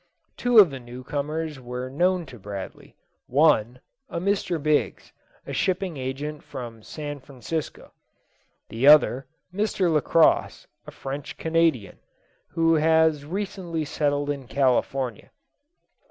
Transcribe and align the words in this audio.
Two 0.35 0.57
of 0.57 0.71
the 0.71 0.79
new 0.79 1.03
comers 1.03 1.59
were 1.59 1.87
known 1.87 2.25
to 2.25 2.39
Bradley 2.39 2.95
one, 3.27 3.79
a 4.09 4.19
Mr. 4.19 4.57
Biggs, 4.59 5.13
a 5.45 5.53
shipping 5.53 5.95
agent 5.95 6.41
from 6.43 6.81
San 6.81 7.19
Francisco; 7.19 7.91
the 8.69 8.87
other, 8.87 9.27
Mr. 9.53 9.93
Lacosse, 9.93 10.65
a 10.87 10.91
French 10.91 11.37
Canadian, 11.37 11.99
who 12.53 12.73
has 12.73 13.25
recently 13.27 13.85
settled 13.85 14.31
in 14.31 14.47
California. 14.47 15.29